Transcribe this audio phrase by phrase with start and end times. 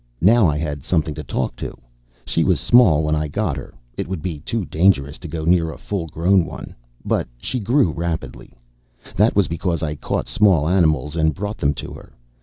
[0.19, 1.77] Now I had something to talk to.
[2.25, 5.69] She was small when I got her it would be too dangerous to go near
[5.71, 6.73] a full grown one
[7.05, 8.55] but she grew rapidly.
[9.15, 12.13] That was because I caught small animals and brought them to her.